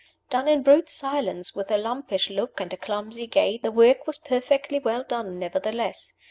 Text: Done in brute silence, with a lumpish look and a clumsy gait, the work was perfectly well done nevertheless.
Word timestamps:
Done 0.31 0.47
in 0.47 0.63
brute 0.63 0.89
silence, 0.89 1.53
with 1.53 1.69
a 1.69 1.77
lumpish 1.77 2.31
look 2.31 2.59
and 2.59 2.73
a 2.73 2.75
clumsy 2.75 3.27
gait, 3.27 3.61
the 3.61 3.71
work 3.71 4.07
was 4.07 4.17
perfectly 4.17 4.79
well 4.79 5.03
done 5.07 5.37
nevertheless. 5.37 6.13